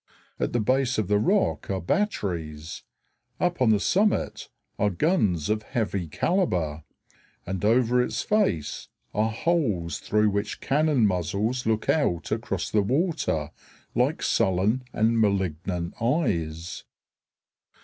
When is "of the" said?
0.97-1.19